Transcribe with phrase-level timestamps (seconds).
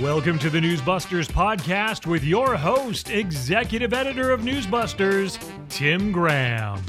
[0.00, 5.38] Welcome to the Newsbusters podcast with your host, executive editor of Newsbusters,
[5.68, 6.80] Tim Graham.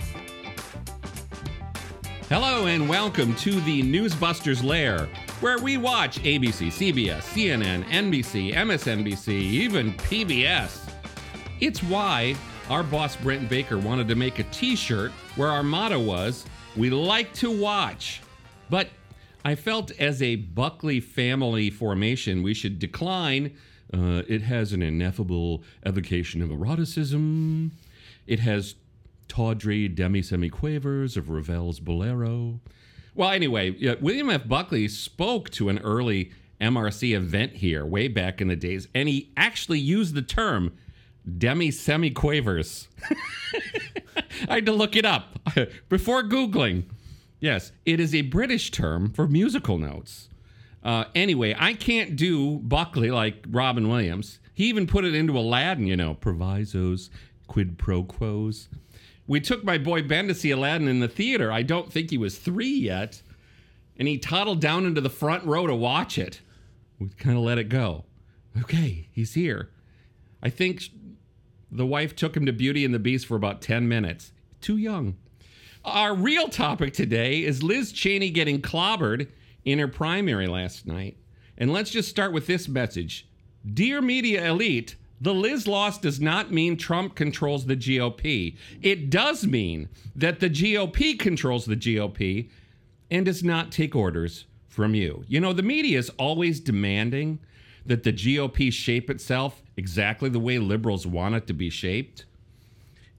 [2.30, 5.10] Hello and welcome to the Newsbusters Lair,
[5.40, 10.92] where we watch ABC, CBS, CNN, NBC, MSNBC, even PBS.
[11.60, 12.36] It's why
[12.70, 16.46] our boss Brent Baker wanted to make a t shirt where our motto was,
[16.78, 18.22] We like to watch.
[18.70, 18.90] But
[19.44, 23.56] I felt as a Buckley family formation, we should decline.
[23.94, 27.72] Uh, it has an ineffable evocation of eroticism.
[28.28, 28.76] It has
[29.28, 32.60] tawdry demi semi-quavers of Ravel's Bolero.
[33.16, 34.48] Well, anyway, William F.
[34.48, 39.32] Buckley spoke to an early MRC event here way back in the days, and he
[39.38, 40.74] actually used the term
[41.38, 42.88] demi semi-quavers.
[44.50, 45.40] I had to look it up
[45.90, 46.84] before Googling.
[47.40, 50.30] Yes, it is a British term for musical notes.
[50.84, 54.40] Uh, anyway, I can't do Buckley like Robin Williams.
[54.54, 57.10] He even put it into Aladdin, you know, provisos,
[57.48, 58.68] quid pro quos.
[59.28, 61.52] We took my boy Ben to see Aladdin in the theater.
[61.52, 63.22] I don't think he was three yet.
[63.98, 66.42] And he toddled down into the front row to watch it.
[67.00, 68.06] We kind of let it go.
[68.62, 69.70] Okay, he's here.
[70.42, 70.90] I think
[71.72, 74.32] the wife took him to Beauty and the Beast for about 10 minutes.
[74.62, 75.16] Too young.
[75.86, 79.30] Our real topic today is Liz Cheney getting clobbered
[79.64, 81.16] in her primary last night.
[81.58, 83.28] And let's just start with this message
[83.74, 88.58] Dear media elite, the Liz loss does not mean Trump controls the GOP.
[88.82, 92.50] It does mean that the GOP controls the GOP
[93.10, 95.24] and does not take orders from you.
[95.28, 97.40] You know, the media is always demanding
[97.86, 102.26] that the GOP shape itself exactly the way liberals want it to be shaped.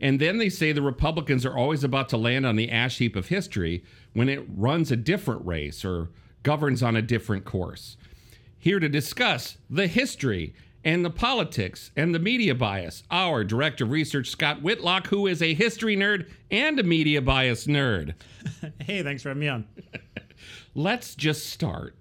[0.01, 3.17] And then they say the Republicans are always about to land on the ash heap
[3.17, 3.85] of history
[4.15, 6.11] when it runs a different race or
[6.43, 7.97] governs on a different course.
[8.59, 13.91] Here to discuss the history and the politics and the media bias, our director of
[13.91, 18.15] research, Scott Whitlock, who is a history nerd and a media bias nerd.
[18.81, 19.67] hey, thanks for having me on.
[20.75, 21.97] Let's just start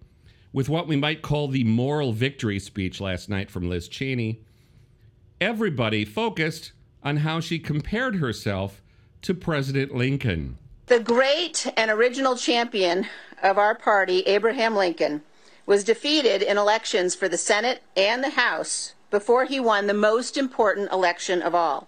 [0.54, 4.42] with what we might call the moral victory speech last night from Liz Cheney.
[5.42, 6.72] Everybody focused
[7.04, 8.82] on how she compared herself
[9.22, 10.58] to President Lincoln.
[10.88, 13.08] The great and original champion
[13.44, 15.22] of our party, Abraham Lincoln,
[15.66, 20.38] was defeated in elections for the Senate and the House before he won the most
[20.38, 21.88] important election of all.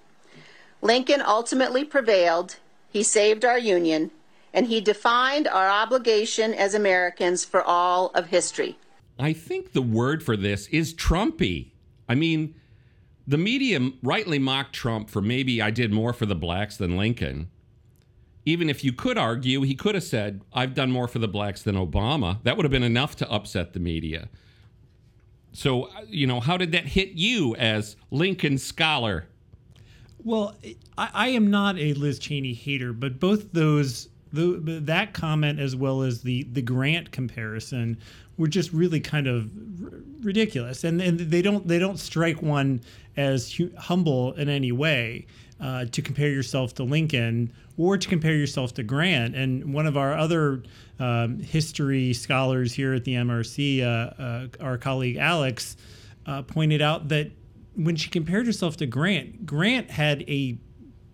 [0.81, 2.57] Lincoln ultimately prevailed,
[2.89, 4.11] he saved our Union,
[4.53, 8.77] and he defined our obligation as Americans for all of history.
[9.19, 11.71] I think the word for this is Trumpy.
[12.09, 12.55] I mean,
[13.31, 17.49] the media rightly mocked Trump for maybe I did more for the blacks than Lincoln.
[18.45, 21.61] Even if you could argue, he could have said, I've done more for the blacks
[21.61, 22.43] than Obama.
[22.43, 24.27] That would have been enough to upset the media.
[25.53, 29.27] So, you know, how did that hit you as Lincoln scholar?
[30.25, 30.53] Well,
[30.97, 35.75] I, I am not a Liz Cheney hater, but both those the, that comment as
[35.75, 37.97] well as the the Grant comparison
[38.37, 39.51] were just really kind of
[39.83, 42.81] r- ridiculous, and and they don't they don't strike one
[43.17, 45.25] as hu- humble in any way
[45.59, 49.35] uh, to compare yourself to Lincoln or to compare yourself to Grant.
[49.35, 50.63] And one of our other
[50.99, 55.77] um, history scholars here at the MRC, uh, uh, our colleague Alex,
[56.25, 57.31] uh, pointed out that
[57.75, 60.57] when she compared herself to Grant, Grant had a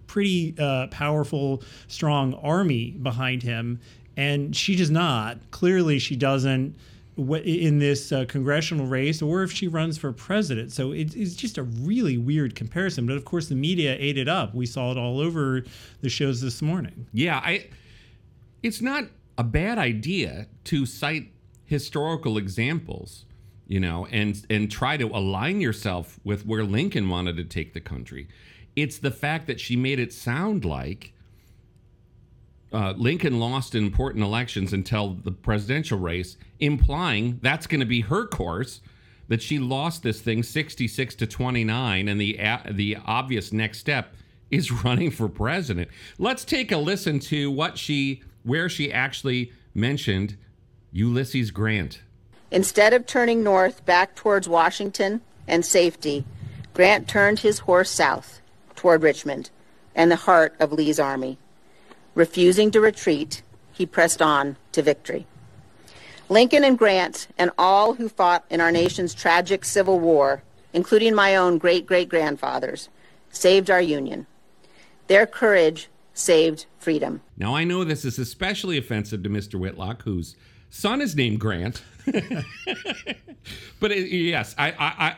[0.07, 3.79] pretty uh, powerful, strong army behind him,
[4.15, 5.37] and she does not.
[5.51, 6.75] Clearly, she doesn't
[7.17, 10.71] in this uh, congressional race or if she runs for president.
[10.71, 13.07] So it, it's just a really weird comparison.
[13.07, 14.53] But of course, the media ate it up.
[14.53, 15.63] We saw it all over
[16.01, 17.07] the shows this morning.
[17.13, 17.69] Yeah, I.
[18.63, 19.05] It's not
[19.37, 21.31] a bad idea to cite
[21.65, 23.25] historical examples,
[23.67, 27.81] you know, and and try to align yourself with where Lincoln wanted to take the
[27.81, 28.27] country.
[28.75, 31.13] It's the fact that she made it sound like
[32.73, 38.27] uh, Lincoln lost important elections until the presidential race, implying that's going to be her
[38.27, 38.81] course.
[39.29, 44.15] That she lost this thing 66 to 29, and the uh, the obvious next step
[44.49, 45.89] is running for president.
[46.17, 50.37] Let's take a listen to what she where she actually mentioned
[50.93, 52.01] Ulysses Grant.
[52.49, 56.25] Instead of turning north back towards Washington and safety,
[56.73, 58.41] Grant turned his horse south
[58.75, 59.49] toward Richmond
[59.93, 61.37] and the heart of Lee's army.
[62.17, 65.27] Refusing to retreat, he pressed on to victory.
[66.29, 70.41] Lincoln and Grant and all who fought in our nation's tragic Civil War,
[70.73, 72.89] including my own great great grandfathers,
[73.29, 74.25] saved our Union.
[75.05, 77.21] Their courage saved freedom.
[77.37, 79.59] Now, I know this is especially offensive to Mr.
[79.59, 80.35] Whitlock, whose
[80.71, 81.83] son is named Grant.
[83.79, 84.73] but it, yes, I,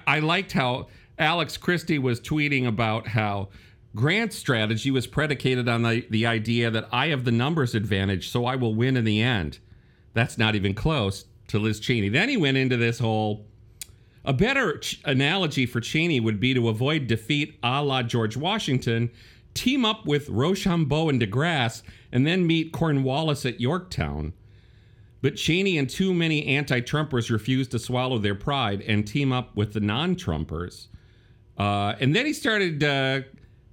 [0.06, 0.88] I, I liked how
[1.18, 3.48] Alex Christie was tweeting about how
[3.95, 8.45] Grant's strategy was predicated on the, the idea that I have the numbers advantage, so
[8.45, 9.59] I will win in the end.
[10.13, 12.09] That's not even close to Liz Cheney.
[12.09, 13.45] Then he went into this whole.
[14.25, 19.09] A better ch- analogy for Cheney would be to avoid defeat a la George Washington,
[19.53, 21.81] team up with Rochambeau and DeGrasse,
[22.12, 24.33] and then meet Cornwallis at Yorktown.
[25.21, 29.56] But Cheney and too many anti Trumpers refused to swallow their pride and team up
[29.56, 30.88] with the non Trumpers.
[31.57, 33.21] Uh, and then he started uh,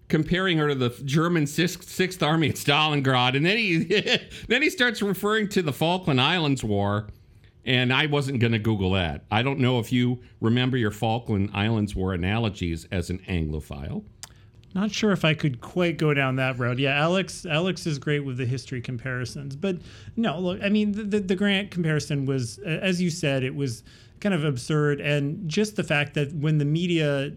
[0.09, 4.19] comparing her to the German Sixth, Army at Stalingrad, and then he
[4.49, 7.09] then he starts referring to the Falkland Islands War.
[7.65, 9.25] And I wasn't going to Google that.
[9.29, 14.05] I don't know if you remember your Falkland Islands War analogies as an Anglophile.
[14.77, 16.79] Not sure if I could quite go down that road.
[16.79, 19.79] Yeah, Alex Alex is great with the history comparisons, but
[20.17, 23.83] no, look, I mean the, the, the Grant comparison was, as you said, it was
[24.21, 27.33] kind of absurd, and just the fact that when the media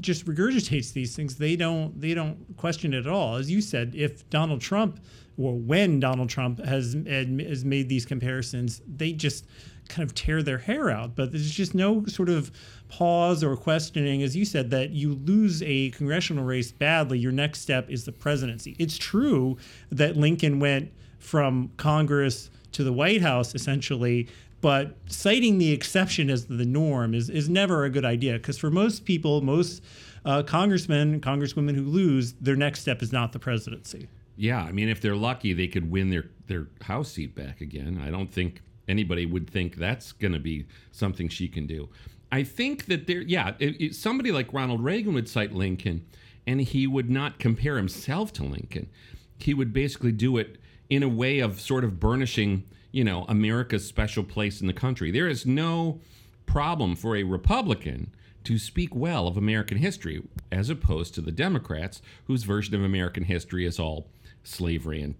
[0.00, 1.36] just regurgitates these things.
[1.36, 3.36] They don't they don't question it at all.
[3.36, 5.00] As you said, if Donald Trump
[5.36, 9.46] or when Donald Trump has has made these comparisons, they just
[9.88, 11.14] kind of tear their hair out.
[11.14, 12.50] But there's just no sort of
[12.88, 17.18] pause or questioning, as you said, that you lose a congressional race badly.
[17.18, 18.76] Your next step is the presidency.
[18.78, 19.58] It's true
[19.90, 24.28] that Lincoln went from Congress to the White House essentially
[24.64, 28.70] but citing the exception as the norm is, is never a good idea because for
[28.70, 29.84] most people, most
[30.24, 34.08] uh, congressmen, congresswomen who lose, their next step is not the presidency.
[34.38, 38.00] Yeah, I mean, if they're lucky, they could win their their House seat back again.
[38.02, 41.90] I don't think anybody would think that's going to be something she can do.
[42.32, 46.06] I think that there, yeah, it, it, somebody like Ronald Reagan would cite Lincoln,
[46.46, 48.88] and he would not compare himself to Lincoln.
[49.36, 50.56] He would basically do it
[50.88, 52.64] in a way of sort of burnishing
[52.94, 55.10] you know, America's special place in the country.
[55.10, 56.00] There is no
[56.46, 58.14] problem for a Republican
[58.44, 63.24] to speak well of American history, as opposed to the Democrats, whose version of American
[63.24, 64.06] history is all
[64.44, 65.16] slavery and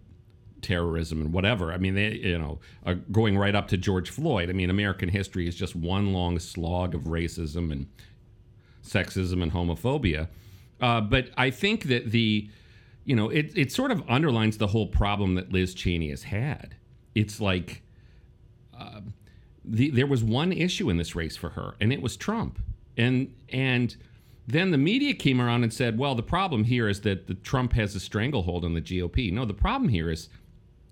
[0.62, 1.72] terrorism and whatever.
[1.72, 4.50] I mean, they, you know, uh, going right up to George Floyd.
[4.50, 7.88] I mean, American history is just one long slog of racism and
[8.86, 10.28] sexism and homophobia.
[10.80, 12.48] Uh, but I think that the,
[13.04, 16.76] you know, it, it sort of underlines the whole problem that Liz Cheney has had
[17.14, 17.82] it's like
[18.78, 19.00] uh,
[19.64, 22.58] the, there was one issue in this race for her, and it was Trump.
[22.96, 23.96] And and
[24.46, 27.72] then the media came around and said, "Well, the problem here is that the Trump
[27.72, 30.28] has a stranglehold on the GOP." No, the problem here is,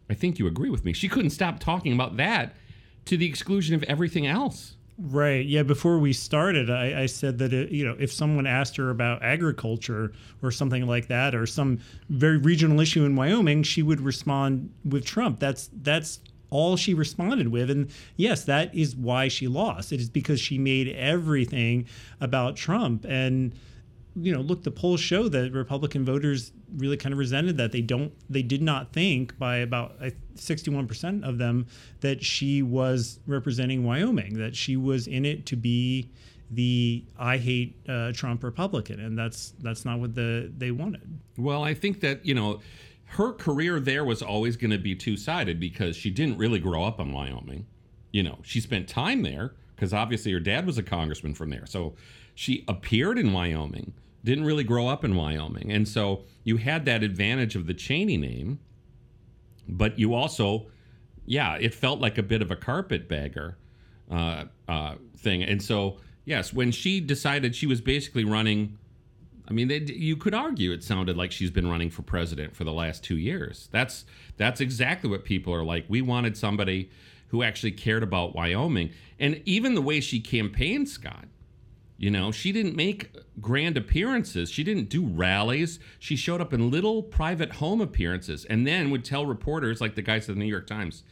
[0.08, 0.92] I think you agree with me.
[0.92, 2.56] She couldn't stop talking about that
[3.06, 4.76] to the exclusion of everything else.
[4.98, 5.44] Right.
[5.44, 5.62] Yeah.
[5.62, 9.22] Before we started, I, I said that it, you know if someone asked her about
[9.22, 10.12] agriculture
[10.42, 15.04] or something like that, or some very regional issue in Wyoming, she would respond with
[15.04, 15.40] Trump.
[15.40, 17.70] That's that's all she responded with.
[17.70, 19.92] And yes, that is why she lost.
[19.92, 21.86] It is because she made everything
[22.20, 23.06] about Trump.
[23.08, 23.54] And
[24.14, 27.72] you know, look, the polls show that Republican voters really kind of resented that.
[27.72, 29.98] They don't, they did not think by about
[30.36, 31.66] 61% of them
[32.00, 36.10] that she was representing Wyoming, that she was in it to be
[36.52, 41.18] the I hate uh, Trump Republican, and that's that's not what the they wanted.
[41.38, 42.60] Well, I think that you know
[43.06, 46.84] her career there was always going to be two sided because she didn't really grow
[46.84, 47.66] up in Wyoming.
[48.12, 51.64] You know, she spent time there because obviously her dad was a congressman from there,
[51.66, 51.94] so
[52.34, 53.92] she appeared in Wyoming
[54.24, 55.70] didn't really grow up in Wyoming.
[55.72, 58.60] And so you had that advantage of the Cheney name,
[59.68, 60.66] but you also,
[61.26, 63.56] yeah, it felt like a bit of a carpetbagger
[64.10, 65.42] uh, uh, thing.
[65.42, 68.78] And so, yes, when she decided she was basically running,
[69.48, 72.64] I mean, they, you could argue it sounded like she's been running for president for
[72.64, 73.68] the last two years.
[73.72, 74.04] That's
[74.36, 75.84] that's exactly what people are like.
[75.88, 76.90] We wanted somebody
[77.28, 81.26] who actually cared about Wyoming, and even the way she campaigned, Scott
[82.02, 84.50] you know, she didn't make grand appearances.
[84.50, 85.78] She didn't do rallies.
[86.00, 90.02] She showed up in little private home appearances and then would tell reporters, like the
[90.02, 91.04] guys at the New York Times,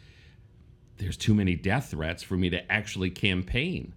[0.97, 3.95] there's too many death threats for me to actually campaign.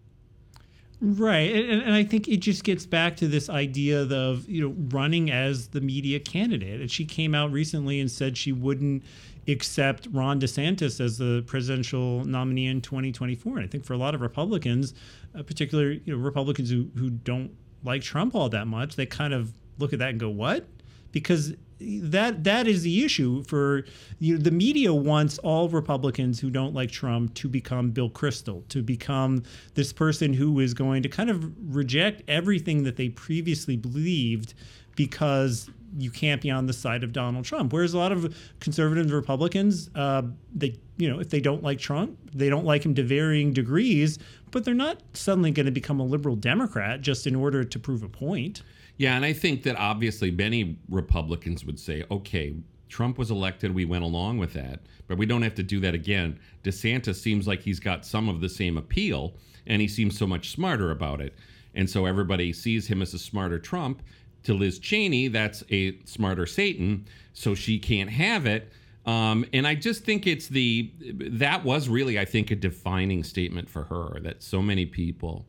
[1.01, 1.51] Right.
[1.51, 5.31] And, and, I think it just gets back to this idea of, you know, running
[5.31, 6.79] as the media candidate.
[6.79, 9.03] And she came out recently and said she wouldn't
[9.47, 13.57] accept Ron DeSantis as the presidential nominee in 2024.
[13.57, 14.93] And I think for a lot of Republicans,
[15.37, 17.51] uh, particularly you know, Republicans who, who don't
[17.83, 20.67] like Trump all that much, they kind of look at that and go, "What?"
[21.11, 23.83] Because that that is the issue for
[24.19, 28.67] you know, the media wants all Republicans who don't like Trump to become Bill Kristol,
[28.69, 33.75] to become this person who is going to kind of reject everything that they previously
[33.75, 34.53] believed
[34.95, 37.73] because you can't be on the side of Donald Trump.
[37.73, 40.23] Whereas a lot of conservative Republicans, uh,
[40.53, 44.19] they you know if they don't like Trump, they don't like him to varying degrees,
[44.51, 48.03] but they're not suddenly going to become a liberal Democrat just in order to prove
[48.03, 48.63] a point.
[48.97, 52.53] Yeah, and I think that obviously many Republicans would say, okay,
[52.89, 55.95] Trump was elected, we went along with that, but we don't have to do that
[55.95, 56.39] again.
[56.63, 59.33] DeSantis seems like he's got some of the same appeal,
[59.65, 61.33] and he seems so much smarter about it.
[61.73, 64.03] And so everybody sees him as a smarter Trump.
[64.43, 68.71] To Liz Cheney, that's a smarter Satan, so she can't have it.
[69.05, 73.69] Um, and I just think it's the that was really, I think, a defining statement
[73.69, 75.45] for her that so many people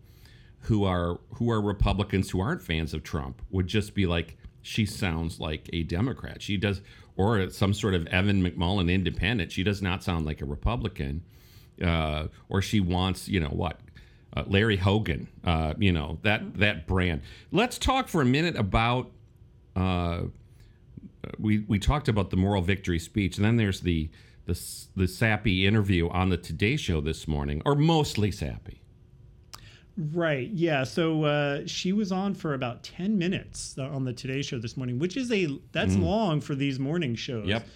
[0.61, 4.87] who are who are Republicans who aren't fans of Trump would just be like, she
[4.87, 6.43] sounds like a Democrat.
[6.43, 6.81] She does,
[7.17, 9.53] or some sort of Evan McMullin independent.
[9.53, 11.23] She does not sound like a Republican.
[11.83, 13.81] Uh, or she wants, you know, what?
[14.37, 17.23] Uh, Larry Hogan, uh, you know, that, that brand.
[17.53, 19.13] Let's talk for a minute about.
[19.77, 20.23] Uh,
[21.39, 24.11] we, we talked about the moral victory speech, and then there's the,
[24.47, 24.61] the,
[24.97, 28.81] the sappy interview on the Today Show this morning, or mostly sappy.
[29.97, 30.51] Right.
[30.51, 30.83] Yeah.
[30.83, 34.77] So uh, she was on for about ten minutes uh, on the Today Show this
[34.77, 36.03] morning, which is a that's mm.
[36.03, 37.47] long for these morning shows.
[37.47, 37.67] Yep.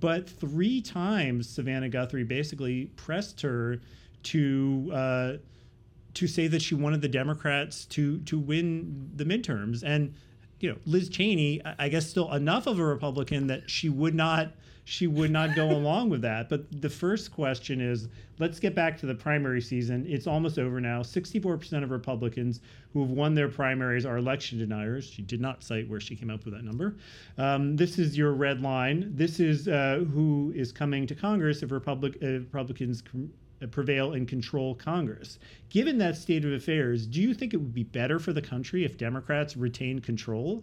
[0.00, 3.80] But three times Savannah Guthrie basically pressed her
[4.24, 5.32] to uh,
[6.18, 10.12] to say that she wanted the Democrats to to win the midterms, and
[10.58, 14.52] you know Liz Cheney, I guess, still enough of a Republican that she would not
[14.84, 16.48] she would not go along with that.
[16.48, 18.08] But the first question is
[18.40, 20.06] let's get back to the primary season.
[20.08, 21.02] It's almost over now.
[21.02, 25.04] 64% of Republicans who have won their primaries are election deniers.
[25.04, 26.96] She did not cite where she came up with that number.
[27.36, 29.12] Um, this is your red line.
[29.14, 33.02] This is uh, who is coming to Congress if Republic, uh, Republicans
[33.66, 35.38] prevail and control Congress.
[35.68, 38.84] Given that state of affairs, do you think it would be better for the country
[38.84, 40.62] if Democrats retain control?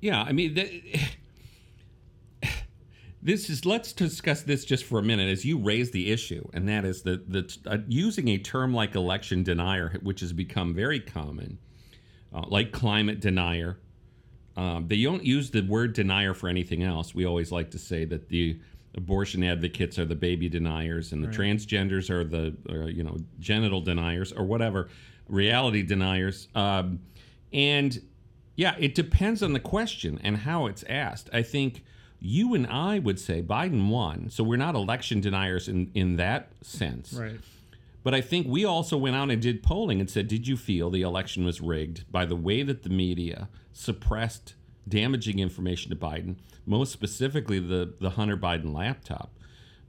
[0.00, 0.54] Yeah, I mean,
[3.22, 6.68] this is let's discuss this just for a minute as you raise the issue and
[6.68, 11.00] that is that the uh, using a term like election denier which has become very
[11.00, 11.58] common
[12.32, 13.78] uh, like climate denier
[14.56, 18.04] um, they don't use the word denier for anything else we always like to say
[18.04, 18.58] that the
[18.98, 21.36] abortion advocates are the baby deniers and the right.
[21.36, 24.88] transgenders are the uh, you know genital deniers or whatever
[25.28, 27.00] reality deniers um,
[27.52, 28.02] and
[28.56, 31.82] yeah it depends on the question and how it's asked i think
[32.20, 34.30] you and I would say Biden won.
[34.30, 37.12] So we're not election deniers in, in that sense.
[37.12, 37.38] Right.
[38.02, 40.90] But I think we also went out and did polling and said, did you feel
[40.90, 44.54] the election was rigged by the way that the media suppressed
[44.88, 49.30] damaging information to Biden, most specifically the, the Hunter Biden laptop?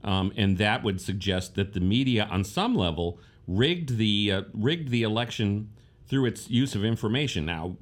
[0.02, 4.90] Um, and that would suggest that the media, on some level, rigged the uh, rigged
[4.90, 5.70] the election
[6.06, 7.44] through its use of information.
[7.44, 7.76] Now,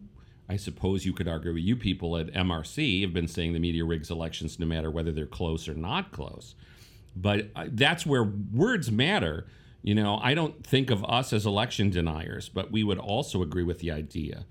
[0.49, 4.11] I suppose you could argue you people at MRC have been saying the media rigs
[4.11, 6.55] elections no matter whether they're close or not close.
[7.15, 9.47] But uh, that's where words matter.
[9.83, 13.63] You know, I don't think of us as election deniers, but we would also agree
[13.63, 14.45] with the idea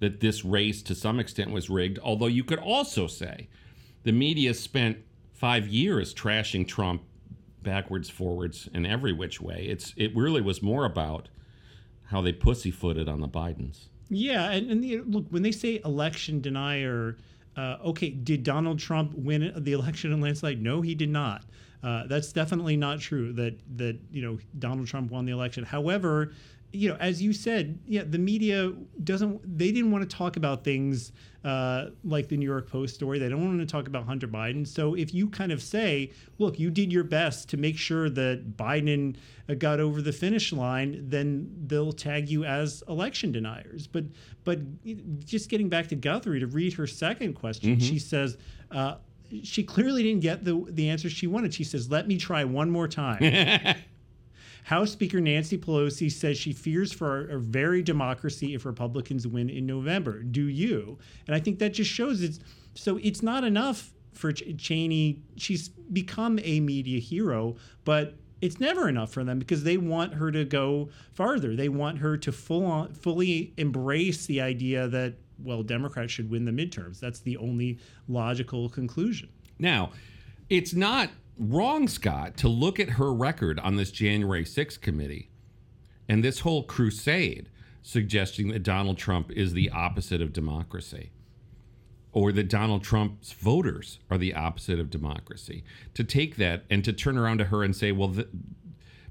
[0.00, 1.98] that this race to some extent was rigged.
[2.02, 3.48] Although you could also say
[4.02, 4.98] the media spent
[5.32, 7.02] five years trashing Trump
[7.62, 9.66] backwards, forwards, and every which way.
[9.68, 11.28] It's it really was more about
[12.04, 13.86] how they pussyfooted on the Bidens.
[14.08, 17.16] Yeah, and, and the, look, when they say election denier,
[17.56, 20.62] uh, okay, did Donald Trump win the election in landslide?
[20.62, 21.44] No, he did not.
[21.82, 23.32] Uh, that's definitely not true.
[23.32, 25.64] That that you know Donald Trump won the election.
[25.64, 26.32] However,
[26.72, 29.58] you know, as you said, yeah, the media doesn't.
[29.58, 31.12] They didn't want to talk about things
[31.44, 33.18] uh, like the New York Post story.
[33.18, 34.66] They don't want to talk about Hunter Biden.
[34.66, 38.56] So if you kind of say, "Look, you did your best to make sure that
[38.56, 39.16] Biden
[39.48, 43.86] uh, got over the finish line," then they'll tag you as election deniers.
[43.86, 44.04] But
[44.44, 44.58] but
[45.24, 47.86] just getting back to Guthrie to read her second question, mm-hmm.
[47.86, 48.36] she says.
[48.70, 48.96] Uh,
[49.42, 51.52] she clearly didn't get the the answer she wanted.
[51.52, 53.74] She says, "Let me try one more time."
[54.66, 59.48] House Speaker Nancy Pelosi says she fears for our, our, very democracy if Republicans win
[59.48, 60.24] in November.
[60.24, 60.98] Do you?
[61.28, 62.40] And I think that just shows it's
[62.74, 65.22] so it's not enough for Ch- Cheney.
[65.36, 67.54] She's become a media hero,
[67.84, 71.54] but it's never enough for them because they want her to go farther.
[71.54, 76.44] They want her to full on, fully embrace the idea that well, Democrats should win
[76.44, 76.98] the midterms.
[76.98, 79.28] That's the only logical conclusion.
[79.60, 79.90] Now,
[80.50, 85.30] it's not wrong, Scott, to look at her record on this January 6th committee
[86.08, 87.48] and this whole crusade
[87.82, 91.10] suggesting that Donald Trump is the opposite of democracy
[92.12, 95.62] or that Donald Trump's voters are the opposite of democracy.
[95.94, 98.14] To take that and to turn around to her and say, well,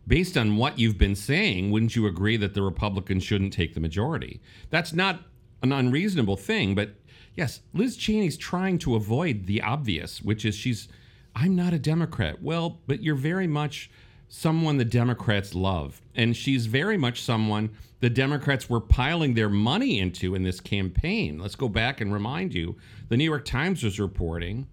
[0.08, 3.80] based on what you've been saying, wouldn't you agree that the Republicans shouldn't take the
[3.80, 4.42] majority?
[4.72, 5.22] That's not
[5.62, 6.96] an unreasonable thing, but
[7.36, 10.88] yes, Liz Cheney's trying to avoid the obvious, which is she's,
[11.36, 12.42] I'm not a Democrat.
[12.42, 13.90] Well, but you're very much
[14.30, 16.02] someone the Democrats love.
[16.16, 21.40] And she's very much someone the Democrats were piling their money into in this campaign.
[21.40, 22.76] Let's go back and remind you
[23.10, 24.68] the New York Times was reporting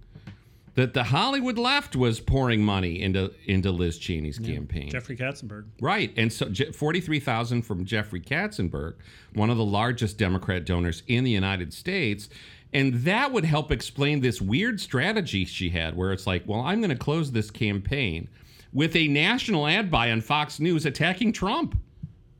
[0.75, 4.55] that the Hollywood left was pouring money into into Liz Cheney's yeah.
[4.55, 4.91] campaign.
[4.91, 5.67] Jeffrey Katzenberg.
[5.81, 6.13] Right.
[6.17, 8.95] And so 43,000 from Jeffrey Katzenberg,
[9.35, 12.29] one of the largest Democrat donors in the United States.
[12.73, 16.81] And that would help explain this weird strategy she had where it's like, well, I'm
[16.81, 18.29] going to close this campaign
[18.73, 21.79] with a national ad buy on Fox News attacking Trump.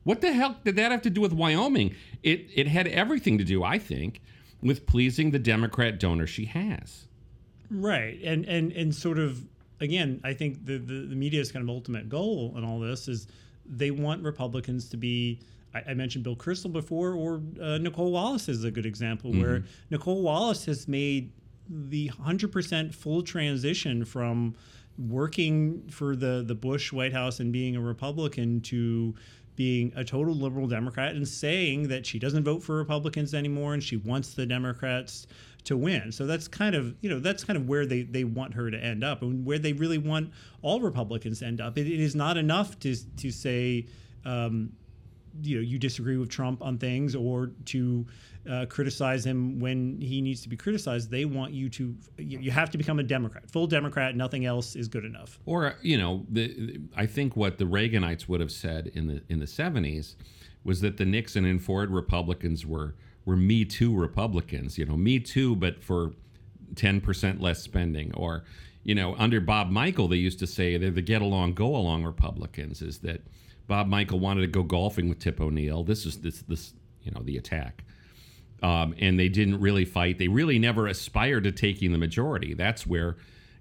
[0.03, 1.95] What the hell did that have to do with Wyoming?
[2.23, 4.21] It it had everything to do, I think,
[4.61, 7.05] with pleasing the Democrat donor she has.
[7.69, 8.19] Right.
[8.23, 9.45] And and and sort of
[9.79, 13.27] again, I think the the, the media's kind of ultimate goal in all this is
[13.65, 15.39] they want Republicans to be
[15.73, 19.41] I, I mentioned Bill Kristol before, or uh, Nicolle Wallace is a good example mm-hmm.
[19.41, 21.31] where Nicolle Wallace has made
[21.69, 24.55] the 100% full transition from
[24.97, 29.15] working for the the Bush White House and being a Republican to
[29.55, 33.83] being a total liberal Democrat and saying that she doesn't vote for Republicans anymore and
[33.83, 35.27] she wants the Democrats
[35.63, 36.11] to win.
[36.11, 38.77] So that's kind of you know that's kind of where they they want her to
[38.77, 41.77] end up and where they really want all Republicans to end up.
[41.77, 43.87] it, it is not enough to to say.
[44.25, 44.73] Um,
[45.41, 48.05] you know you disagree with Trump on things or to
[48.49, 51.09] uh, criticize him when he needs to be criticized.
[51.09, 54.15] They want you to you have to become a Democrat, full Democrat.
[54.15, 55.39] Nothing else is good enough.
[55.45, 59.39] Or you know, the, I think what the Reaganites would have said in the in
[59.39, 60.15] the seventies
[60.63, 64.77] was that the Nixon and Ford Republicans were were Me Too Republicans.
[64.77, 66.13] You know, Me Too, but for
[66.75, 68.43] ten percent less spending or
[68.83, 72.03] you know, under Bob Michel, they used to say they're the get along, go along
[72.03, 72.81] Republicans.
[72.81, 73.21] Is that
[73.67, 75.83] Bob Michel wanted to go golfing with Tip O'Neill.
[75.83, 77.83] This is this this you know the attack,
[78.61, 80.17] um, and they didn't really fight.
[80.17, 82.53] They really never aspired to taking the majority.
[82.53, 83.17] That's where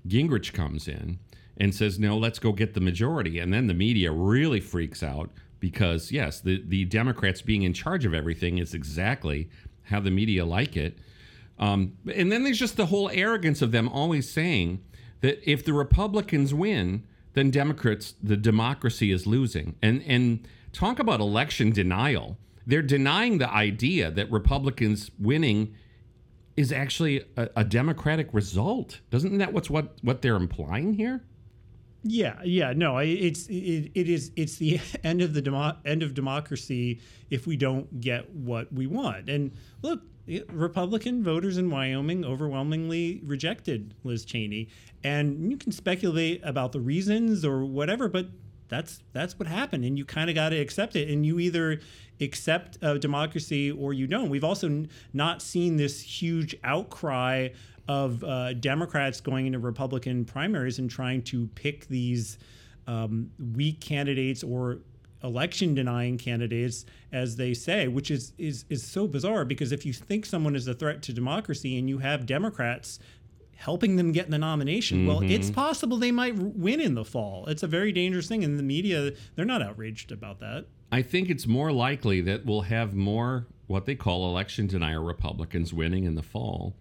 [0.07, 1.19] Gingrich comes in
[1.57, 5.31] and says, "No, let's go get the majority." And then the media really freaks out
[5.61, 9.49] because yes, the the Democrats being in charge of everything is exactly
[9.85, 10.99] how the media like it.
[11.59, 14.83] Um, and then there's just the whole arrogance of them always saying
[15.21, 19.77] that if the Republicans win, then Democrats, the democracy is losing.
[19.83, 22.39] And and talk about election denial.
[22.67, 25.75] They're denying the idea that Republicans winning
[26.57, 29.01] is actually a, a democratic result.
[29.11, 31.25] Doesn't that what's what what they're implying here?
[32.05, 36.15] Yeah, yeah, no, it's it, it is it's the end of the demo, end of
[36.15, 39.31] democracy if we don't get what we want.
[39.31, 44.69] And look, Republican voters in Wyoming overwhelmingly rejected Liz Cheney,
[45.03, 48.27] and you can speculate about the reasons or whatever, but
[48.69, 51.11] that's that's what happened, and you kind of got to accept it.
[51.11, 51.81] And you either
[52.21, 54.31] accept a democracy or you don't.
[54.31, 57.49] We've also n- not seen this huge outcry
[57.89, 62.39] of uh, Democrats going into Republican primaries and trying to pick these
[62.87, 64.79] um, weak candidates or
[65.23, 69.93] election denying candidates as they say which is is is so bizarre because if you
[69.93, 72.99] think someone is a threat to democracy and you have democrats
[73.63, 75.07] helping them get the nomination mm-hmm.
[75.07, 77.47] well it's possible they might win in the fall.
[77.47, 80.67] It's a very dangerous thing and the media they're not outraged about that.
[80.91, 85.73] I think it's more likely that we'll have more what they call election denier republicans
[85.73, 86.75] winning in the fall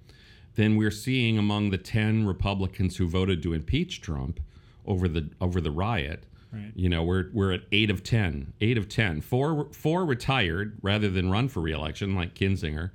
[0.56, 4.40] than we're seeing among the 10 republicans who voted to impeach trump
[4.86, 6.72] over the over the riot Right.
[6.76, 9.22] You know, we're we're at eight of ten, eight of ten.
[9.22, 12.92] Four four retired rather than run for reelection like Kinzinger,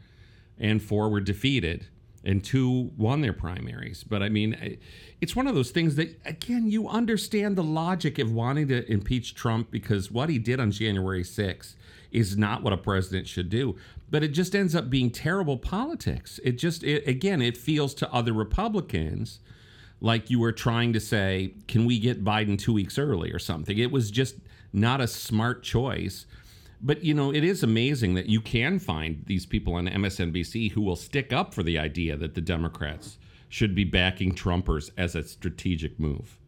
[0.59, 1.87] and four were defeated,
[2.23, 4.05] and two won their primaries.
[4.05, 4.79] But I mean,
[5.21, 9.35] it's one of those things that again you understand the logic of wanting to impeach
[9.35, 11.75] Trump because what he did on January 6th
[12.11, 13.77] is not what a president should do.
[14.11, 16.39] But it just ends up being terrible politics.
[16.45, 19.41] It just it, again it feels to other Republicans
[20.07, 23.77] like you were trying to say, can we get Biden two weeks early or something?
[23.77, 24.37] It was just
[24.73, 26.27] not a smart choice.
[26.81, 30.81] But you know, it is amazing that you can find these people on MSNBC who
[30.81, 35.25] will stick up for the idea that the Democrats should be backing Trumpers as a
[35.25, 36.39] strategic move.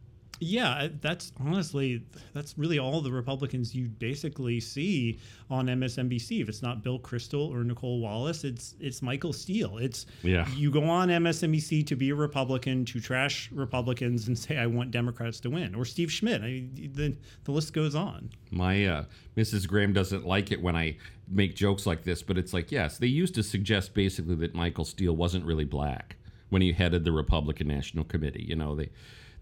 [0.40, 5.18] Yeah, that's honestly that's really all the Republicans you basically see
[5.51, 6.40] on MSNBC.
[6.40, 9.79] If it's not Bill Kristol or Nicolle Wallace, it's it's Michael Steele.
[9.79, 10.48] It's yeah.
[10.55, 14.90] You go on MSNBC to be a Republican to trash Republicans and say I want
[14.90, 16.42] Democrats to win, or Steve Schmidt.
[16.42, 18.31] I mean, the the list goes on.
[18.51, 19.05] My uh,
[19.37, 19.66] Mrs.
[19.66, 20.96] Graham doesn't like it when I
[21.29, 24.85] make jokes like this, but it's like yes, they used to suggest basically that Michael
[24.85, 26.16] Steele wasn't really black
[26.51, 28.44] when he headed the Republican National Committee.
[28.48, 28.90] You know they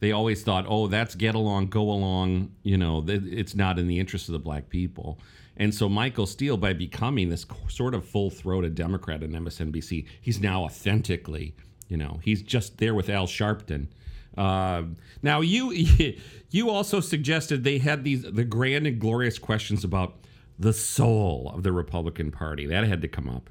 [0.01, 2.53] they always thought, oh, that's get along, go along.
[2.63, 5.19] You know, it's not in the interest of the black people.
[5.57, 10.39] And so Michael Steele, by becoming this sort of full throated Democrat in MSNBC, he's
[10.39, 11.55] now authentically,
[11.89, 13.87] you know, he's just there with Al Sharpton.
[14.37, 14.83] Uh,
[15.23, 15.71] now you
[16.51, 20.17] you also suggested they had these the grand and glorious questions about
[20.59, 22.67] the soul of the Republican Party.
[22.67, 23.49] That had to come up.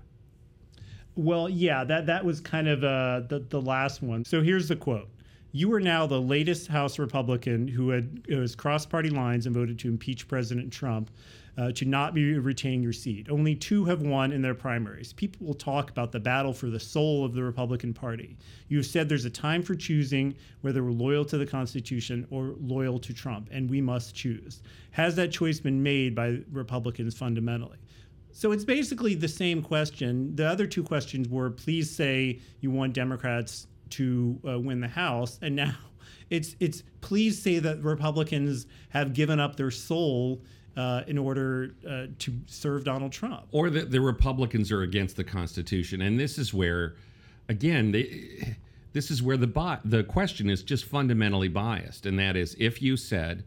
[1.15, 4.25] Well, yeah, that that was kind of uh, the the last one.
[4.25, 5.09] So here's the quote:
[5.55, 9.55] "You are now the latest House Republican who had who has crossed party lines and
[9.55, 11.09] voted to impeach President Trump."
[11.57, 13.29] Uh, to not be retain your seat.
[13.29, 15.13] Only two have won in their primaries.
[15.13, 18.35] People will talk about the battle for the soul of the Republican Party.
[18.67, 22.55] You have said there's a time for choosing whether we're loyal to the Constitution or
[22.59, 24.61] loyal to Trump, and we must choose.
[24.91, 27.77] Has that choice been made by Republicans fundamentally?
[28.33, 30.35] So it's basically the same question.
[30.35, 35.39] The other two questions were please say you want Democrats to uh, win the House,
[35.41, 35.75] and now
[36.29, 40.41] it's it's please say that Republicans have given up their soul
[40.77, 43.45] uh, in order uh, to serve Donald Trump.
[43.51, 46.95] Or that the Republicans are against the Constitution, and this is where,
[47.47, 48.57] again, they,
[48.93, 52.81] this is where the bi- the question is just fundamentally biased, and that is if
[52.81, 53.43] you said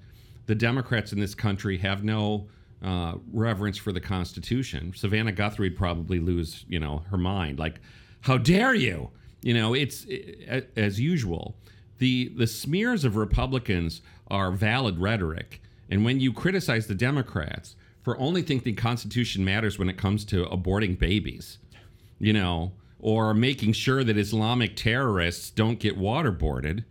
[0.47, 2.49] the Democrats in this country have no
[2.83, 7.59] uh, reverence for the Constitution, Savannah Guthrie would probably lose, you know, her mind.
[7.59, 7.81] Like,
[8.21, 9.11] how dare you?
[9.43, 11.57] You know, it's it, as usual.
[11.99, 18.19] The the smears of Republicans are valid rhetoric, and when you criticize the Democrats for
[18.19, 21.59] only thinking the Constitution matters when it comes to aborting babies,
[22.19, 26.85] you know, or making sure that Islamic terrorists don't get waterboarded.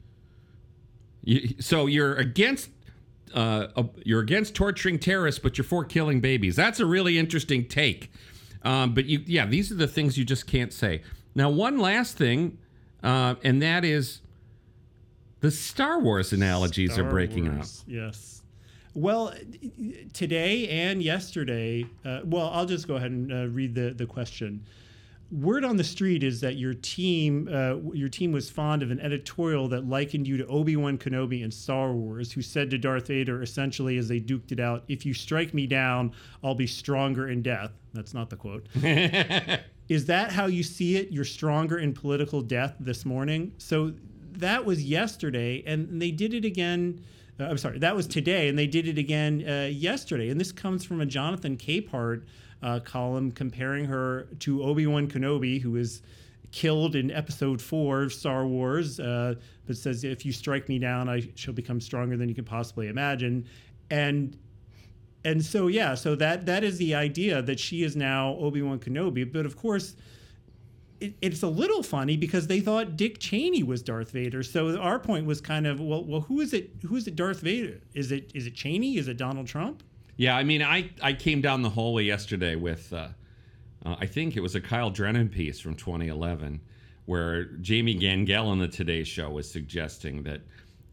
[1.24, 2.70] You, so you're against
[3.34, 3.68] uh,
[4.06, 6.56] you're against torturing terrorists, but you're for killing babies.
[6.56, 8.12] That's a really interesting take.
[8.64, 11.02] Um, but you, yeah, these are the things you just can't say.
[11.38, 12.58] Now, one last thing,
[13.04, 14.22] uh, and that is
[15.40, 18.42] the Star Wars analogies Star are breaking Wars, Yes.
[18.96, 19.32] Well,
[20.14, 24.66] today and yesterday, uh, well, I'll just go ahead and uh, read the, the question.
[25.30, 29.00] Word on the street is that your team, uh, your team was fond of an
[29.02, 33.08] editorial that likened you to Obi Wan Kenobi in Star Wars, who said to Darth
[33.08, 37.28] Vader, essentially as they duked it out, "If you strike me down, I'll be stronger
[37.28, 38.68] in death." That's not the quote.
[39.90, 41.12] is that how you see it?
[41.12, 43.52] You're stronger in political death this morning.
[43.58, 43.94] So
[44.34, 47.02] that was yesterday, and they did it again.
[47.38, 50.30] Uh, I'm sorry, that was today, and they did it again uh, yesterday.
[50.30, 52.24] And this comes from a Jonathan Capehart
[52.62, 56.02] uh, column comparing her to Obi Wan Kenobi, who was
[56.52, 61.10] killed in Episode Four of Star Wars, uh, but says, "If you strike me down,
[61.10, 63.46] I shall become stronger than you can possibly imagine."
[63.90, 64.38] And
[65.24, 68.80] and so yeah, so that that is the idea that she is now Obi Wan
[68.80, 69.32] Kenobi.
[69.32, 69.96] But of course,
[71.00, 74.42] it, it's a little funny because they thought Dick Cheney was Darth Vader.
[74.44, 76.72] So our point was kind of well, well, who is it?
[76.86, 77.16] Who is it?
[77.16, 77.82] Darth Vader?
[77.94, 78.98] Is it is it Cheney?
[78.98, 79.84] Is it Donald Trump?
[80.18, 83.10] Yeah, I mean, I, I came down the hallway yesterday with, uh,
[83.86, 86.60] uh, I think it was a Kyle Drennan piece from 2011,
[87.06, 90.42] where Jamie Gangel on the Today Show was suggesting that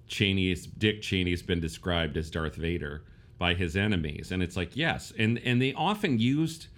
[0.07, 3.03] Cheney's Dick Cheney's been described as Darth Vader
[3.39, 6.69] by his enemies, and it's like yes, and and they often used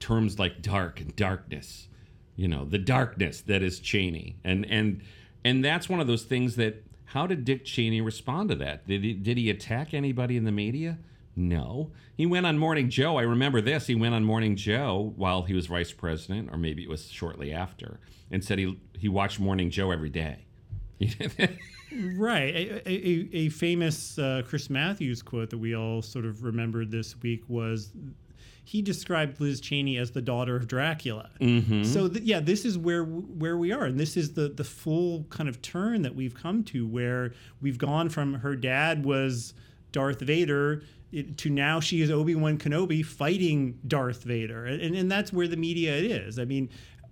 [0.00, 1.86] terms like dark and darkness,
[2.34, 5.00] you know, the darkness that is Cheney, and and
[5.44, 6.82] and that's one of those things that.
[7.08, 8.88] How did Dick Cheney respond to that?
[8.88, 10.98] Did he, did he attack anybody in the media?
[11.36, 11.92] No.
[12.16, 13.16] He went on Morning Joe.
[13.18, 13.86] I remember this.
[13.86, 17.52] He went on Morning Joe while he was vice president, or maybe it was shortly
[17.52, 20.46] after, and said he he watched Morning Joe every day.
[22.16, 22.54] right.
[22.54, 27.20] A, a, a famous uh, Chris Matthews quote that we all sort of remembered this
[27.20, 27.92] week was
[28.64, 31.30] he described Liz Cheney as the daughter of Dracula.
[31.40, 31.84] Mm-hmm.
[31.84, 35.24] So th- yeah, this is where where we are, and this is the the full
[35.24, 39.52] kind of turn that we've come to, where we've gone from her dad was
[39.92, 40.82] Darth Vader
[41.22, 45.56] to now she is Obi Wan Kenobi fighting Darth Vader, and and that's where the
[45.56, 46.38] media is.
[46.38, 46.68] I mean,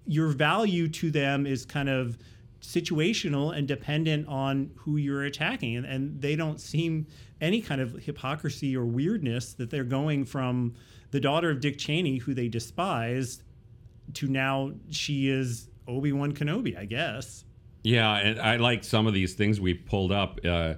[0.06, 2.18] your value to them is kind of
[2.60, 7.06] situational and dependent on who you're attacking, and, and they don't seem
[7.40, 10.74] any kind of hypocrisy or weirdness that they're going from
[11.10, 13.42] the daughter of Dick Cheney, who they despised,
[14.14, 17.44] to now she is Obi Wan Kenobi, I guess.
[17.82, 20.38] Yeah, and I like some of these things we pulled up.
[20.44, 20.74] Uh,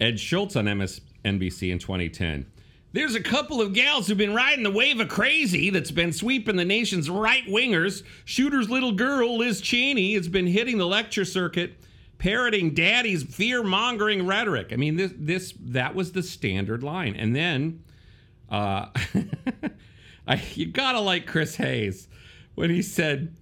[0.00, 2.46] Ed Schultz on MSNBC in 2010.
[2.92, 6.56] There's a couple of gals who've been riding the wave of crazy that's been sweeping
[6.56, 8.02] the nation's right wingers.
[8.24, 11.76] Shooter's little girl, Liz Cheney, has been hitting the lecture circuit,
[12.18, 14.72] parroting daddy's fear mongering rhetoric.
[14.72, 17.14] I mean, this, this that was the standard line.
[17.16, 17.82] And then,
[18.50, 18.86] uh,
[20.26, 22.08] I, you gotta like Chris Hayes
[22.54, 23.34] when he said,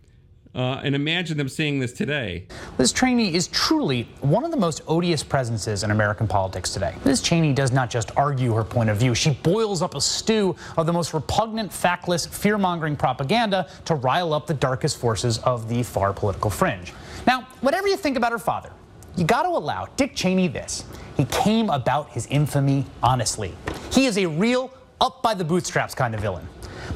[0.54, 2.46] Uh, and imagine them seeing this today.
[2.78, 6.94] Liz Cheney is truly one of the most odious presences in American politics today.
[7.04, 10.54] Liz Cheney does not just argue her point of view, she boils up a stew
[10.76, 15.68] of the most repugnant, factless, fear mongering propaganda to rile up the darkest forces of
[15.68, 16.92] the far political fringe.
[17.26, 18.70] Now, whatever you think about her father,
[19.16, 20.84] you got to allow Dick Cheney this.
[21.16, 23.54] He came about his infamy honestly.
[23.92, 26.46] He is a real, up by the bootstraps kind of villain.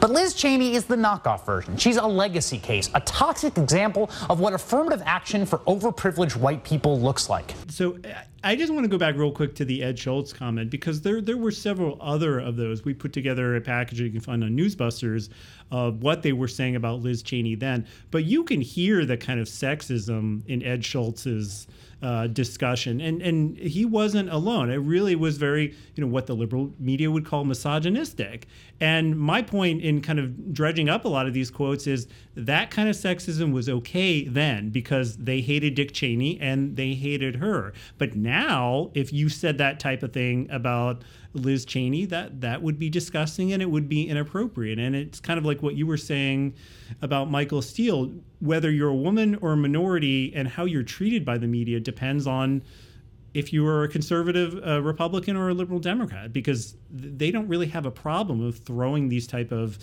[0.00, 1.76] But Liz Cheney is the knockoff version.
[1.76, 7.00] She's a legacy case, a toxic example of what affirmative action for overprivileged white people
[7.00, 7.52] looks like.
[7.68, 7.98] So
[8.44, 11.20] I just want to go back real quick to the Ed Schultz comment because there
[11.20, 12.84] there were several other of those.
[12.84, 15.30] We put together a package you can find on Newsbusters
[15.72, 17.84] of what they were saying about Liz Cheney then.
[18.12, 21.66] But you can hear the kind of sexism in Ed Schultz's
[22.02, 24.70] uh, discussion, and and he wasn't alone.
[24.70, 28.46] It really was very you know what the liberal media would call misogynistic.
[28.80, 32.06] And my point in kind of dredging up a lot of these quotes is
[32.36, 37.36] that kind of sexism was okay then because they hated Dick Cheney and they hated
[37.36, 37.72] her.
[37.98, 41.02] But now, if you said that type of thing about
[41.34, 44.78] Liz Cheney, that that would be disgusting and it would be inappropriate.
[44.78, 46.54] And it's kind of like what you were saying
[47.02, 48.12] about Michael Steele.
[48.40, 52.26] Whether you're a woman or a minority and how you're treated by the media depends
[52.26, 52.62] on
[53.34, 57.66] if you are a conservative uh, Republican or a liberal Democrat, because they don't really
[57.66, 59.78] have a problem of throwing these type of,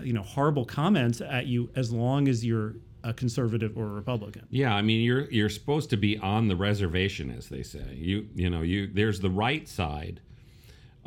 [0.00, 4.46] you know, horrible comments at you as long as you're a conservative or a Republican.
[4.50, 7.94] Yeah, I mean you're you're supposed to be on the reservation, as they say.
[7.94, 10.20] You you know you there's the right side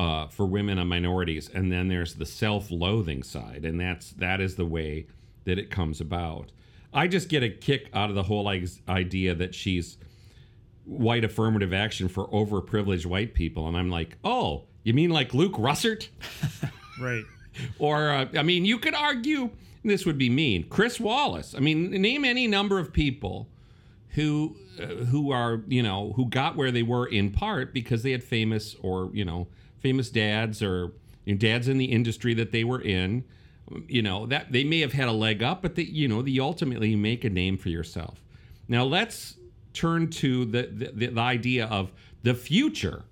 [0.01, 4.55] uh, for women and minorities, and then there's the self-loathing side, and that's that is
[4.55, 5.05] the way
[5.43, 6.51] that it comes about.
[6.91, 9.99] I just get a kick out of the whole idea that she's
[10.85, 15.53] white affirmative action for overprivileged white people, and I'm like, oh, you mean like Luke
[15.53, 16.07] Russert?
[16.99, 17.23] right.
[17.77, 19.51] or uh, I mean, you could argue
[19.83, 20.67] this would be mean.
[20.67, 21.53] Chris Wallace.
[21.53, 23.49] I mean, name any number of people
[24.09, 28.11] who uh, who are you know who got where they were in part because they
[28.11, 29.45] had famous or you know
[29.81, 30.93] famous dads or
[31.25, 33.23] you know, dads in the industry that they were in.
[33.87, 36.39] You know that they may have had a leg up, but they, you know, the
[36.39, 38.21] ultimately make a name for yourself.
[38.67, 39.37] Now let's
[39.73, 40.63] turn to the,
[40.93, 41.91] the, the idea of
[42.23, 43.03] the future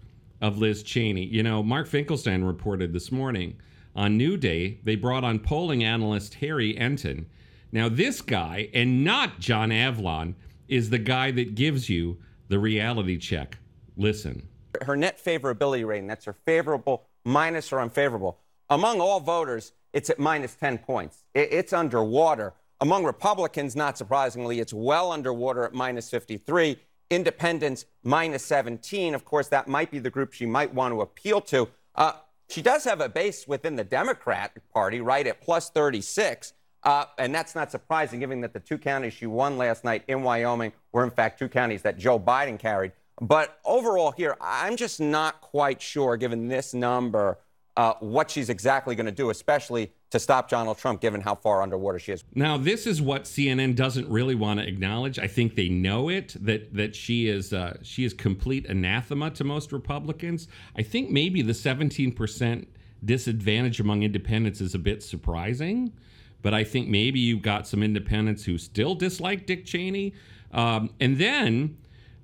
[0.42, 1.26] of Liz Cheney.
[1.26, 3.58] You know, Mark Finkelstein reported this morning
[3.96, 7.26] on New Day, they brought on polling analyst Harry Enten.
[7.72, 10.36] Now, this guy, and not John Avlon,
[10.68, 13.58] is the guy that gives you the reality check.
[13.98, 14.48] Listen.
[14.84, 18.40] Her net favorability rating, that's her favorable minus or unfavorable.
[18.70, 21.24] Among all voters, it's at minus 10 points.
[21.34, 22.54] It's underwater.
[22.82, 26.78] Among Republicans, not surprisingly, it's well underwater at minus 53.
[27.10, 29.16] Independents, minus 17.
[29.16, 31.68] Of course, that might be the group she might want to appeal to.
[31.96, 32.14] Uh,
[32.50, 36.54] she does have a base within the Democratic Party, right, at plus 36.
[36.84, 40.24] Uh, and that's not surprising, given that the two counties she won last night in
[40.24, 42.94] Wyoming were, in fact, two counties that Joe Biden carried.
[43.22, 47.38] But overall, here, I'm just not quite sure, given this number,
[47.76, 51.62] uh, what she's exactly going to do, especially to stop Donald Trump, given how far
[51.62, 52.24] underwater she is.
[52.34, 55.20] Now, this is what CNN doesn't really want to acknowledge.
[55.20, 59.44] I think they know it that that she is uh, she is complete anathema to
[59.44, 60.48] most Republicans.
[60.76, 62.68] I think maybe the 17 percent
[63.06, 65.94] disadvantage among independents is a bit surprising,
[66.42, 70.14] but I think maybe you've got some independents who still dislike Dick Cheney,
[70.52, 71.78] um, and then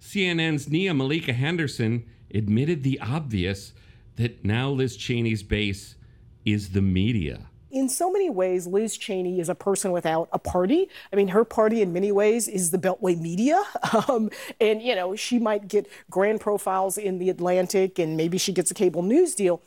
[0.06, 3.74] CNN's Nia Malika Henderson admitted the obvious
[4.18, 5.96] that now Liz Cheney's base
[6.46, 7.48] is the media.
[7.72, 10.90] In so many ways, Liz Cheney is a person without a party.
[11.12, 13.62] I mean, her party in many ways is the Beltway media.
[14.08, 14.30] Um,
[14.62, 18.70] and, you know, she might get grand profiles in The Atlantic and maybe she gets
[18.70, 19.62] a cable news deal.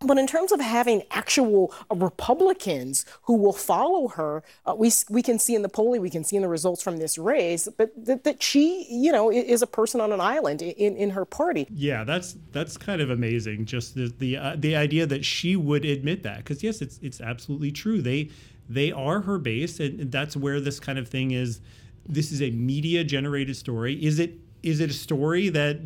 [0.00, 5.22] But in terms of having actual uh, Republicans who will follow her, uh, we we
[5.22, 7.92] can see in the polling, we can see in the results from this race, but
[8.04, 11.66] that, that she, you know, is a person on an island in, in her party.
[11.70, 13.64] Yeah, that's that's kind of amazing.
[13.64, 17.22] Just the the uh, the idea that she would admit that, because yes, it's it's
[17.22, 18.02] absolutely true.
[18.02, 18.30] They
[18.68, 21.60] they are her base, and that's where this kind of thing is.
[22.08, 23.94] This is a media generated story.
[24.04, 25.78] Is it is it a story that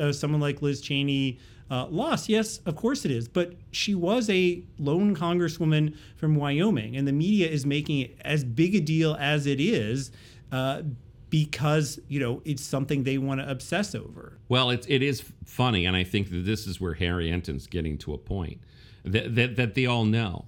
[0.00, 1.38] uh, someone like Liz Cheney?
[1.70, 2.28] Uh, loss.
[2.28, 3.28] Yes, of course it is.
[3.28, 8.44] But she was a lone congresswoman from Wyoming, and the media is making it as
[8.44, 10.10] big a deal as it is.
[10.52, 10.82] Uh,
[11.30, 14.38] because you know it's something they want to obsess over.
[14.48, 17.98] Well, it's it is funny, and I think that this is where Harry Enten's getting
[17.98, 18.60] to a point
[19.04, 20.44] that that, that they all know,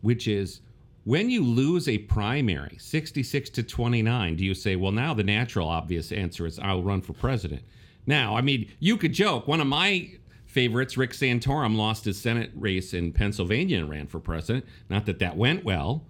[0.00, 0.62] which is
[1.04, 5.66] when you lose a primary 66 to 29 do you say well now the natural
[5.66, 7.62] obvious answer is i'll run for president
[8.06, 10.10] now i mean you could joke one of my
[10.50, 14.64] favorites, Rick Santorum, lost his Senate race in Pennsylvania and ran for president.
[14.88, 16.04] Not that that went well,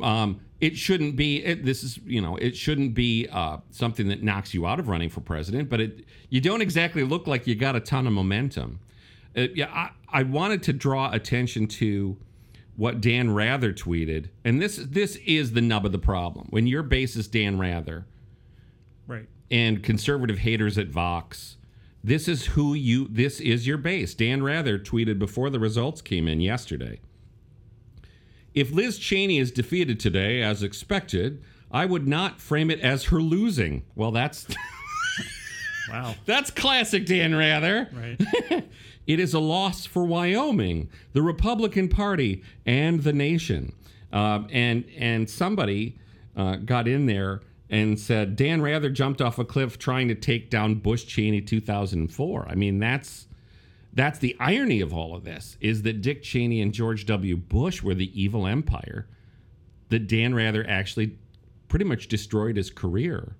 [0.00, 1.44] Um, it shouldn't be.
[1.44, 4.88] It, this is you know it shouldn't be uh, something that knocks you out of
[4.88, 5.68] running for president.
[5.68, 8.80] But it you don't exactly look like you got a ton of momentum.
[9.36, 12.16] Uh, yeah, I, I wanted to draw attention to
[12.76, 16.46] what Dan Rather tweeted, and this this is the nub of the problem.
[16.50, 18.06] When your base is Dan Rather
[19.06, 19.28] Right.
[19.50, 21.55] and conservative haters at Vox,
[22.06, 23.08] this is who you.
[23.10, 24.14] This is your base.
[24.14, 27.00] Dan Rather tweeted before the results came in yesterday.
[28.54, 33.20] If Liz Cheney is defeated today, as expected, I would not frame it as her
[33.20, 33.82] losing.
[33.96, 34.46] Well, that's
[35.90, 36.14] Wow.
[36.24, 37.88] that's classic Dan Rather.
[37.92, 38.64] Right.
[39.06, 43.72] It is a loss for Wyoming, the Republican Party, and the nation.
[44.12, 45.96] Um, and and somebody
[46.36, 50.50] uh, got in there and said Dan Rather jumped off a cliff trying to take
[50.50, 52.46] down Bush Cheney 2004.
[52.48, 53.26] I mean that's
[53.92, 57.36] that's the irony of all of this is that Dick Cheney and George W.
[57.36, 59.06] Bush were the evil empire
[59.88, 61.16] that Dan Rather actually
[61.68, 63.36] pretty much destroyed his career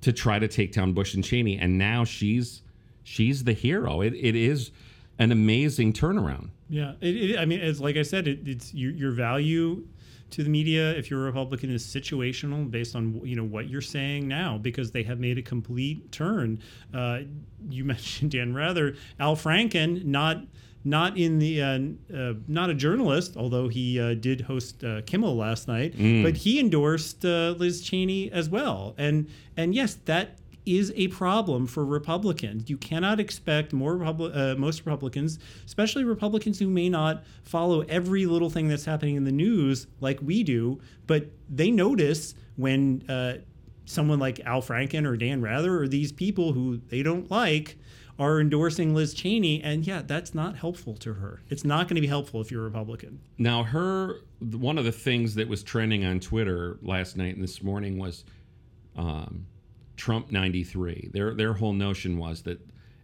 [0.00, 2.62] to try to take down Bush and Cheney, and now she's
[3.02, 4.00] she's the hero.
[4.00, 4.70] It, it is
[5.18, 6.50] an amazing turnaround.
[6.68, 9.86] Yeah, it, it, I mean, it's like I said, it, it's your, your value
[10.30, 13.80] to the media if you're a Republican is situational based on you know what you're
[13.80, 16.60] saying now because they have made a complete turn.
[16.94, 17.20] Uh,
[17.68, 20.44] you mentioned Dan Rather, Al Franken, not
[20.84, 21.78] not in the uh,
[22.14, 26.58] uh, not a journalist, although he uh, did host uh, Kimmel last night, but he
[26.58, 30.38] endorsed uh, Liz Cheney as well, and and yes, that
[30.78, 32.68] is a problem for Republicans.
[32.68, 38.50] You cannot expect more uh, most Republicans, especially Republicans who may not follow every little
[38.50, 43.34] thing that's happening in the news like we do, but they notice when uh,
[43.84, 47.76] someone like Al Franken or Dan Rather or these people who they don't like
[48.18, 51.40] are endorsing Liz Cheney, and yeah, that's not helpful to her.
[51.48, 53.18] It's not going to be helpful if you're a Republican.
[53.38, 57.62] Now, her one of the things that was trending on Twitter last night and this
[57.62, 58.24] morning was
[58.96, 59.46] um,
[60.00, 61.10] Trump 93.
[61.12, 62.58] Their their whole notion was that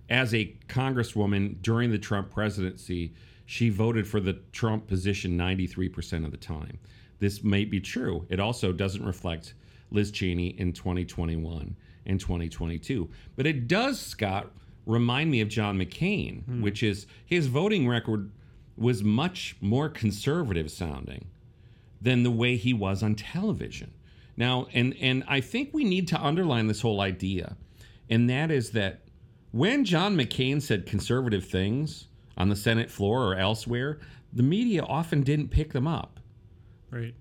[0.08, 3.12] as a congresswoman during the Trump presidency,
[3.44, 6.78] she voted for the Trump position 93% of the time.
[7.18, 8.24] This may be true.
[8.30, 9.52] It also doesn't reflect
[9.90, 13.10] Liz Cheney in 2021 and 2022.
[13.36, 14.50] But it does, Scott,
[14.86, 16.62] remind me of John McCain, hmm.
[16.62, 18.30] which is his voting record
[18.78, 21.26] was much more conservative sounding
[22.00, 23.92] than the way he was on television.
[24.36, 27.56] Now, and and I think we need to underline this whole idea,
[28.10, 29.00] and that is that
[29.52, 33.98] when John McCain said conservative things on the Senate floor or elsewhere,
[34.32, 36.20] the media often didn't pick them up.
[36.90, 37.14] Right.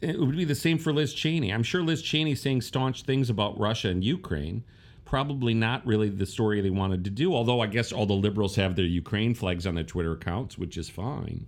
[0.00, 1.52] It would be the same for Liz Cheney.
[1.52, 4.64] I'm sure Liz Cheney saying staunch things about Russia and Ukraine,
[5.04, 7.34] probably not really the story they wanted to do.
[7.34, 10.76] Although I guess all the liberals have their Ukraine flags on their Twitter accounts, which
[10.76, 11.46] is fine.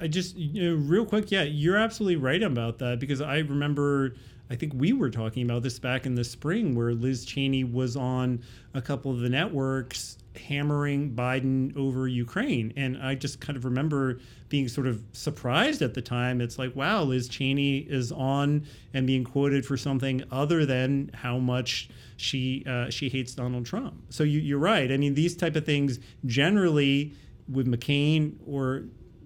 [0.00, 4.14] I just, you know, real quick, yeah, you're absolutely right about that because I remember,
[4.50, 7.96] I think we were talking about this back in the spring where Liz Cheney was
[7.96, 8.42] on
[8.74, 12.72] a couple of the networks hammering Biden over Ukraine.
[12.76, 16.40] And I just kind of remember being sort of surprised at the time.
[16.40, 21.38] It's like, wow, Liz Cheney is on and being quoted for something other than how
[21.38, 23.94] much she uh, she hates Donald Trump.
[24.10, 24.90] So you, you're right.
[24.92, 27.14] I mean, these type of things generally
[27.48, 28.84] with McCain or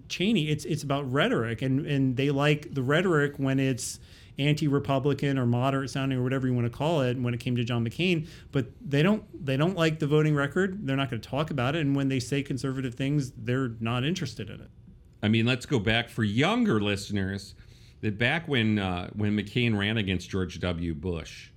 [0.09, 3.99] Cheney, it's it's about rhetoric, and and they like the rhetoric when it's
[4.39, 7.63] anti-republican or moderate sounding or whatever you want to call it when it came to
[7.63, 11.29] John McCain but they don't they don't like the voting record they're not going to
[11.29, 14.69] talk about it and when they say conservative things they're not interested in it
[15.23, 17.55] I mean, let's go back for younger listeners.
[18.01, 20.95] That back when uh, when McCain ran against George W.
[20.95, 21.51] Bush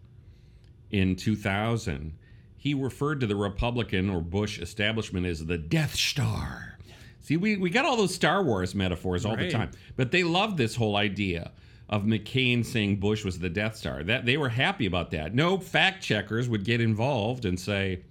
[0.90, 2.12] in 2000,
[2.56, 6.78] he referred to the Republican or Bush establishment as the Death Star.
[7.20, 10.58] See, we, we got all those Star Wars metaphors all the time, but they love
[10.58, 11.52] this whole idea
[11.94, 14.02] of McCain saying Bush was the Death Star.
[14.02, 15.32] That they were happy about that.
[15.32, 18.02] No fact checkers would get involved and say,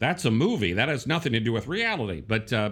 [0.00, 0.72] that's a movie.
[0.72, 2.20] That has nothing to do with reality.
[2.26, 2.70] But uh,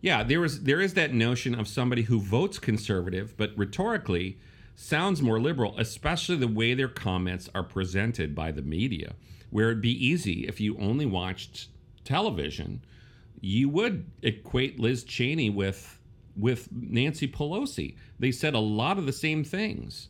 [0.00, 4.38] yeah, there is there is that notion of somebody who votes conservative, but rhetorically
[4.76, 9.14] sounds more liberal, especially the way their comments are presented by the media.
[9.50, 11.66] Where it'd be easy if you only watched
[12.04, 12.84] television,
[13.40, 15.98] you would equate Liz Cheney with
[16.36, 17.96] with Nancy Pelosi.
[18.18, 20.08] They said a lot of the same things.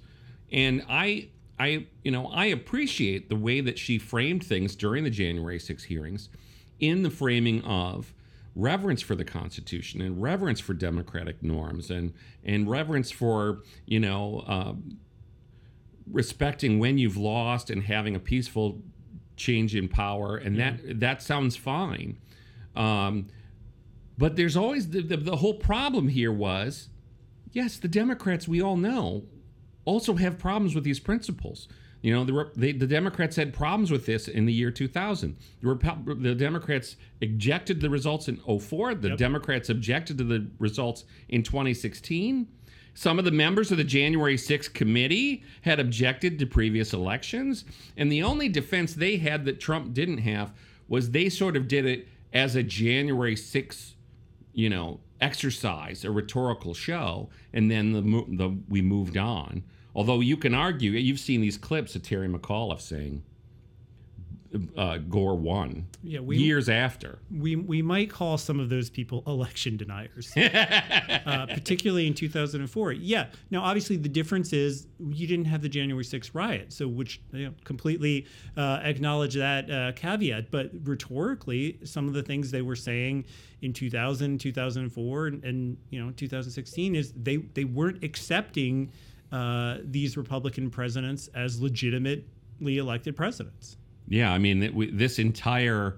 [0.52, 5.10] And I I you know, I appreciate the way that she framed things during the
[5.10, 6.28] January 6 hearings
[6.80, 8.14] in the framing of
[8.56, 12.12] reverence for the Constitution and reverence for democratic norms and
[12.44, 14.74] and reverence for you know uh,
[16.10, 18.80] respecting when you've lost and having a peaceful
[19.36, 22.16] change in power and that that sounds fine.
[22.76, 23.28] Um,
[24.16, 26.88] but there's always the, the the whole problem here was
[27.52, 29.24] yes the Democrats we all know
[29.84, 31.68] also have problems with these principles.
[32.02, 35.36] You know, the, they, the Democrats had problems with this in the year 2000.
[35.62, 38.96] The, Repu- the Democrats ejected the results in 04.
[38.96, 42.46] The Democrats objected to the results in 2016.
[42.92, 47.64] Some of the members of the January 6th committee had objected to previous elections.
[47.96, 50.52] And the only defense they had that Trump didn't have
[50.86, 53.93] was they sort of did it as a January 6th,
[54.54, 57.28] you know, exercise, a rhetorical show.
[57.52, 59.64] And then the, the we moved on.
[59.94, 63.22] Although you can argue, you've seen these clips of Terry McAuliffe saying
[64.76, 67.18] uh, Gore won Yeah, we- years after.
[67.30, 72.92] we we might call some of those people election deniers, uh, particularly in 2004.
[72.92, 73.26] Yeah.
[73.50, 77.46] Now, obviously, the difference is you didn't have the January 6th riot, so which you
[77.46, 78.26] know, completely
[78.56, 80.50] uh, acknowledge that uh, caveat.
[80.50, 83.24] But rhetorically, some of the things they were saying
[83.62, 88.90] in 2000, 2004, and, and you know 2016 is they they weren't accepting
[89.32, 93.76] uh, these Republican presidents as legitimately elected presidents.
[94.08, 95.96] Yeah, I mean, this entire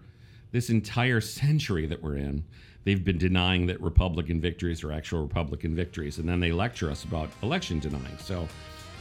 [0.53, 2.45] this entire century that we're in,
[2.85, 7.05] they've been denying that Republican victories are actual Republican victories, and then they lecture us
[7.05, 8.17] about election denying.
[8.19, 8.49] So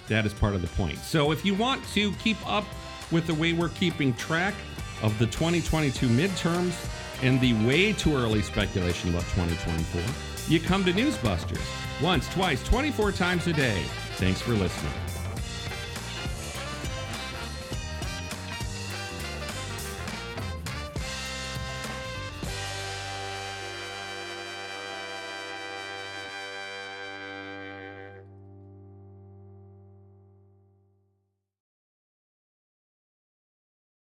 [0.07, 0.97] that is part of the point.
[0.97, 2.65] So if you want to keep up
[3.11, 4.53] with the way we're keeping track
[5.01, 6.73] of the 2022 midterms
[7.21, 10.01] and the way too early speculation about 2024,
[10.47, 11.61] you come to Newsbusters
[12.01, 13.81] once, twice, 24 times a day.
[14.17, 14.91] Thanks for listening.